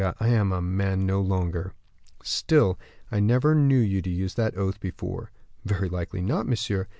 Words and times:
_I 0.19 0.29
am 0.29 0.51
a 0.51 0.63
man 0.63 1.05
no 1.05 1.21
longer." 1.21 1.73
"Still, 2.23 2.79
I 3.11 3.19
never 3.19 3.53
knew 3.53 3.77
you 3.77 4.01
use 4.03 4.33
that 4.33 4.57
oath 4.57 4.79
before." 4.79 5.29
"Very 5.63 5.89
likely 5.89 6.21
not, 6.23 6.47
monsieur. 6.47 6.87